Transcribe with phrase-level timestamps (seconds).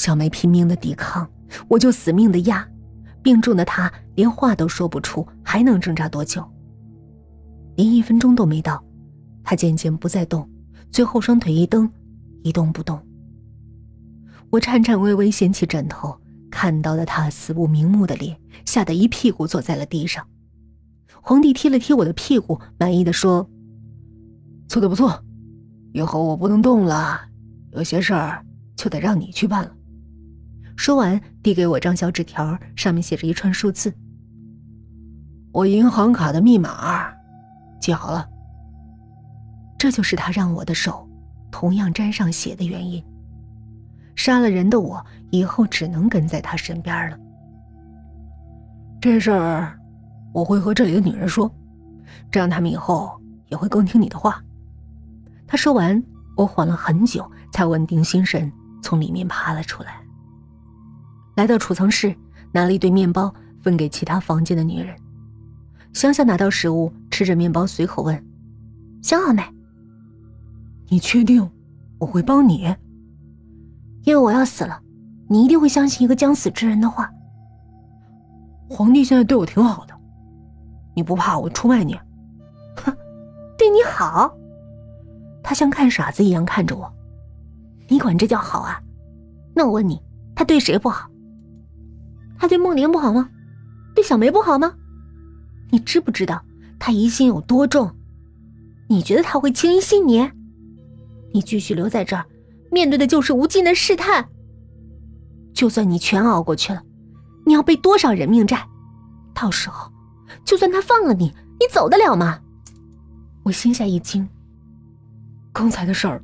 [0.00, 1.30] 小梅拼命的抵抗，
[1.68, 2.66] 我就死命的压。
[3.22, 6.42] 病重的她连话都说不出，还能挣扎多久？
[7.76, 8.82] 连一分钟都没到，
[9.44, 10.48] 她渐渐不再动，
[10.90, 11.86] 最后双腿一蹬，
[12.42, 12.98] 一动不动。
[14.48, 16.18] 我颤颤巍巍掀起枕头，
[16.50, 20.26] 看到了她死不瞑目的脸，吓得一屁股坐在了地上。
[21.20, 23.46] 皇帝踢了踢我的屁股，满意的说
[24.66, 25.22] ：“做的不错，
[25.92, 27.20] 以后我不能动了，
[27.72, 28.42] 有些事儿
[28.74, 29.70] 就得让你去办了。”
[30.80, 33.92] 说完，递给我张小纸条，上面写着一串数字。
[35.52, 37.12] 我银行卡的密码，
[37.78, 38.26] 记好了。
[39.78, 41.06] 这就是他让我的手
[41.50, 43.04] 同样沾上血的原因。
[44.16, 47.18] 杀了人的我，以后只能跟在他身边了。
[49.02, 49.78] 这事儿，
[50.32, 51.54] 我会和这里的女人说，
[52.30, 54.42] 这样他们以后也会更听你的话。
[55.46, 56.02] 他说完，
[56.38, 58.50] 我缓了很久，才稳定心神，
[58.82, 60.00] 从里面爬了出来。
[61.36, 62.14] 来到储藏室，
[62.52, 64.94] 拿了一堆面包分给其他房间的女人。
[65.92, 68.24] 香香拿到食物，吃着面包，随口问
[69.02, 69.42] ：“想好没？
[70.88, 71.50] 你确定
[71.98, 72.74] 我会帮你？
[74.04, 74.80] 因为我要死了，
[75.28, 77.10] 你一定会相信一个将死之人的话。
[78.68, 79.94] 皇帝现在对我挺好的，
[80.94, 81.98] 你不怕我出卖你？
[82.76, 82.96] 哼，
[83.58, 84.32] 对你好？
[85.42, 86.92] 他像看傻子一样看着我。
[87.88, 88.80] 你管这叫好啊？
[89.54, 90.00] 那我问你，
[90.36, 91.09] 他对谁不好？”
[92.40, 93.28] 他对梦莲不好吗？
[93.94, 94.72] 对小梅不好吗？
[95.70, 96.42] 你知不知道
[96.78, 97.94] 他疑心有多重？
[98.88, 100.30] 你觉得他会轻易信你？
[101.34, 102.24] 你继续留在这儿，
[102.72, 104.26] 面对的就是无尽的试探。
[105.52, 106.82] 就算你全熬过去了，
[107.44, 108.66] 你要背多少人命债？
[109.34, 109.92] 到时候，
[110.42, 111.26] 就算他放了你，
[111.60, 112.40] 你走得了吗？
[113.44, 114.26] 我心下一惊。
[115.52, 116.22] 刚才的事儿，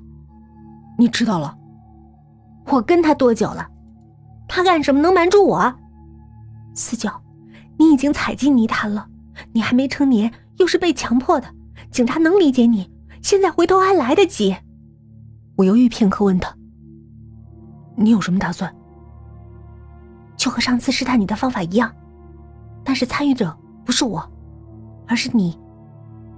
[0.99, 1.55] 你知道了？
[2.69, 3.69] 我跟他多久了？
[4.49, 5.75] 他干什么能瞒住我？
[6.77, 7.11] 四九，
[7.79, 9.09] 你已经踩进泥潭了，
[9.53, 11.49] 你还没成年，又是被强迫的，
[11.91, 12.93] 警察能理解你。
[13.23, 14.55] 现在回头还来得及。
[15.57, 16.55] 我犹豫片刻，问他
[17.97, 18.73] ：“你有什么打算？”
[20.37, 21.93] 就和上次试探你的方法一样，
[22.85, 24.23] 但是参与者不是我，
[25.09, 25.59] 而是你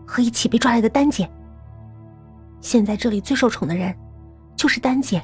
[0.07, 1.29] 和一起被抓来的丹姐。
[2.61, 3.95] 现在这里最受宠的人
[4.55, 5.21] 就是丹姐，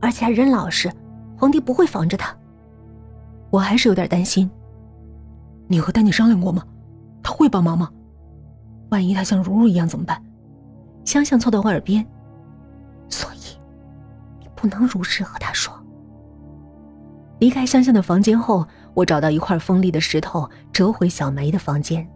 [0.00, 0.90] 而且还人老实，
[1.36, 2.34] 皇帝不会防着她。
[3.56, 4.50] 我还是有点担心。
[5.66, 6.62] 你和丹姐商量过吗？
[7.22, 7.90] 他会帮忙吗？
[8.90, 10.22] 万一他像如如一样怎么办？
[11.06, 12.06] 香香凑到我耳边，
[13.08, 13.58] 所以
[14.38, 15.72] 你不能如实和他说。
[17.38, 22.06] 离开香香的房间后，我找到一块锋利的石头，折回小梅的房间。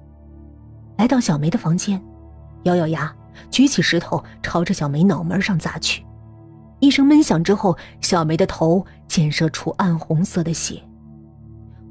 [0.99, 1.99] 来到小梅的房间，
[2.65, 3.11] 咬咬牙，
[3.51, 6.05] 举起石头朝着小梅脑门上砸去。
[6.81, 10.83] 一声闷响之后，小梅的头溅射出暗红色的血。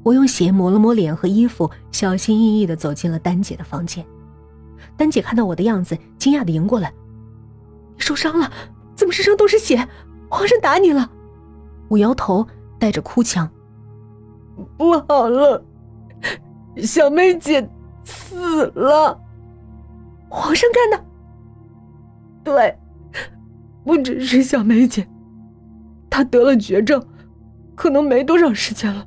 [0.02, 4.04] 我用血抹了抹脸和衣服，小心翼翼的走进了丹姐的房间。
[4.96, 6.92] 丹姐看到我的样子，惊讶的迎过来
[7.98, 8.50] ：“受伤了？
[8.94, 9.88] 怎么身上都是血？
[10.28, 11.10] 皇上打你了？”
[11.88, 12.46] 我摇头，
[12.78, 13.50] 带着哭腔
[14.78, 15.62] ：“不好了，
[16.76, 17.68] 小梅姐
[18.04, 19.20] 死了。”
[20.30, 21.06] 皇上干的？
[22.42, 22.78] 对，
[23.84, 25.06] 不只是小梅姐，
[26.08, 27.04] 她得了绝症，
[27.74, 29.06] 可能没多少时间了。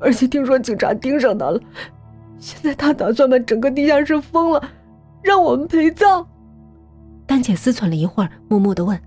[0.00, 1.60] 而且听说警察盯上他了，
[2.38, 4.68] 现在他打算把整个地下室封了，
[5.22, 6.26] 让我们陪葬。
[7.26, 8.98] 丹姐思忖了一会儿，默默的问：“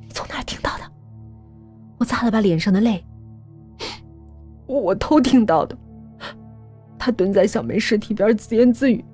[0.00, 0.84] 你从哪儿听到的？”
[1.98, 3.04] 我擦了把脸上的泪
[4.66, 5.76] ：“我偷听到的。
[6.98, 9.04] 他蹲在小梅尸体边自言自语，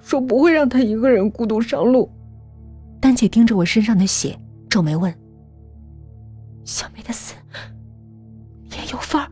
[0.00, 2.10] 说不会让她一个人孤独上路。”
[2.98, 4.36] 丹姐盯着我身上的血，
[4.70, 5.14] 皱眉问
[6.64, 7.34] ：“小梅的死
[8.70, 9.30] 也有份儿？”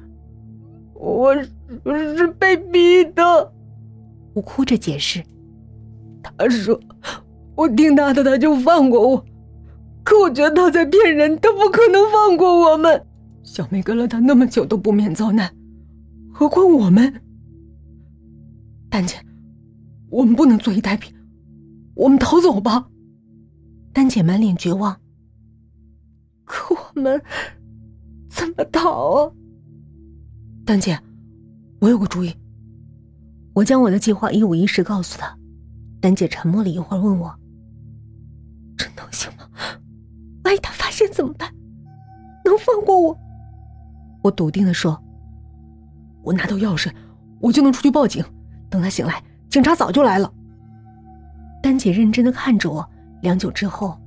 [1.24, 3.52] 我是被逼的，
[4.34, 5.24] 我哭着解释。
[6.22, 6.78] 他说
[7.56, 9.24] ：“我听他的，他就放过我。
[10.02, 13.06] 可我觉得他在骗人，他不可能放过我们。
[13.42, 15.54] 小梅跟了他那么久都不免遭难，
[16.32, 17.22] 何况我们？
[18.90, 19.16] 丹姐，
[20.10, 21.10] 我们不能坐以待毙，
[21.94, 22.88] 我们逃走吧。”
[23.92, 25.00] 丹姐满脸绝望。
[26.44, 27.22] 可我们
[28.28, 29.32] 怎么逃啊？
[30.66, 30.98] 丹姐，
[31.84, 32.34] 我有个主意。
[33.52, 35.36] 我将我的计划一五一十告诉他。
[36.00, 37.38] 丹姐沉默了一会儿，问我
[38.74, 39.46] ：“真能行吗？
[40.44, 41.54] 万一他发现怎么办？
[42.42, 43.18] 能放过我？”
[44.24, 44.98] 我笃定的说
[46.24, 46.90] ：“我拿到钥匙，
[47.38, 48.24] 我就能出去报警。
[48.70, 50.32] 等他醒来，警察早就来了。”
[51.62, 52.88] 丹姐认真的看着我，
[53.20, 53.98] 良久之后：“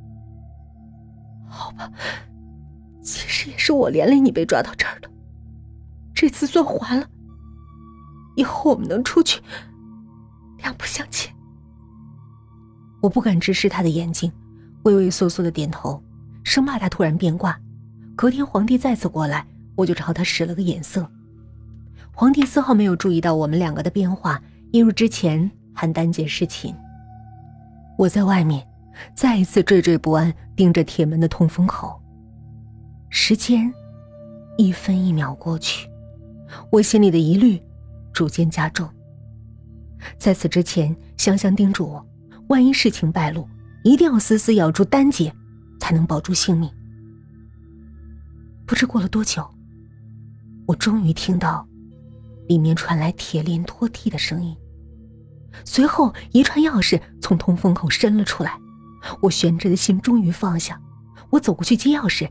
[1.48, 1.92] 好吧，
[3.04, 5.08] 其实也是我连累你被抓到这儿的，
[6.16, 7.08] 这次算还了。
[8.38, 9.42] 以后我们能出去，
[10.60, 11.34] 两不相欠。
[13.02, 14.32] 我不敢直视他的眼睛，
[14.84, 16.02] 畏畏缩缩的点头，
[16.44, 17.60] 生怕他突然变卦。
[18.16, 19.46] 隔天皇帝再次过来，
[19.76, 21.10] 我就朝他使了个眼色。
[22.12, 24.40] 皇帝丝毫没有注意到我们两个的变化，
[24.72, 26.76] 一如之前邯郸姐侍寝。
[27.98, 28.68] 我在外面，
[29.16, 32.00] 再一次惴惴不安，盯着铁门的通风口。
[33.10, 33.74] 时间
[34.58, 35.90] 一分一秒过去，
[36.72, 37.60] 我心里的疑虑
[38.18, 38.90] 逐渐加重。
[40.18, 42.04] 在此之前，香香叮嘱我，
[42.48, 43.48] 万一事情败露，
[43.84, 45.32] 一定要死死咬住丹姐，
[45.80, 46.68] 才能保住性命。
[48.66, 49.48] 不知过了多久，
[50.66, 51.68] 我终于听到
[52.48, 54.58] 里面传来铁链拖地的声音，
[55.64, 58.60] 随后一串钥匙从通风口伸了出来，
[59.22, 60.82] 我悬着的心终于放下。
[61.30, 62.28] 我走过去接钥匙。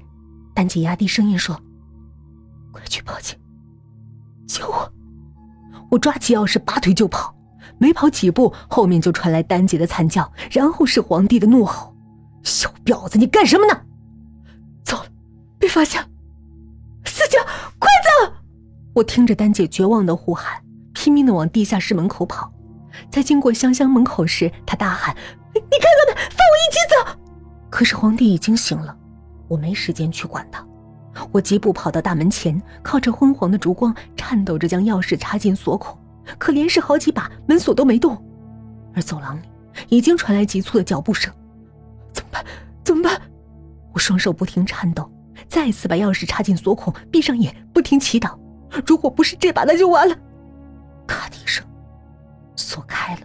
[0.53, 1.62] 丹姐压低声音说
[2.73, 3.38] ：“快去报警，
[4.49, 4.93] 救我！”
[5.91, 7.35] 我抓起钥匙，拔腿就跑。
[7.79, 11.94] 没跑几步，后面就传来丹姐的惨叫，然后是皇帝的怒吼
[12.43, 13.83] ：“小婊子，你干什么呢？”
[14.83, 15.06] 糟了，
[15.59, 16.09] 被发现了！
[17.05, 17.38] 四舅，
[17.79, 17.88] 快
[18.27, 18.33] 走！
[18.94, 20.62] 我听着丹姐绝望的呼喊，
[20.94, 22.50] 拼命的往地下室门口跑。
[23.11, 25.15] 在经过香香门口时，她大喊
[25.53, 27.21] ：“你看到的，放我一起走！”
[27.69, 28.97] 可是皇帝已经醒了。
[29.49, 30.67] 我没时间去管他，
[31.33, 35.97] 我疾步跑到大门前，靠着昏黄的烛光，颤抖着将钥匙插进锁孔，
[36.39, 38.17] 可连试好几把，门锁都没动。
[38.95, 39.43] 而走廊里
[39.89, 41.33] 已经传来急促的脚步声，
[42.13, 42.45] 怎么办？
[42.85, 43.21] 怎么办？
[43.93, 45.11] 我双手不停颤抖，
[45.49, 48.39] 再次把钥匙插进锁孔，闭上眼，不停祈祷。
[48.87, 50.15] 如果不是这把，那就完了。
[51.07, 51.65] 咔的一声，
[52.57, 53.21] 锁开了。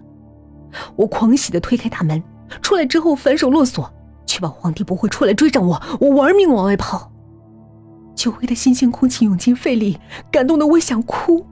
[0.95, 2.23] 我狂喜的推开大门，
[2.61, 3.91] 出来之后反手落锁。
[4.25, 7.10] 确保皇帝不会出来追上我，我玩命往外跑。
[8.21, 9.97] 久违的新鲜空气涌进肺里，
[10.31, 11.43] 感动的我想哭。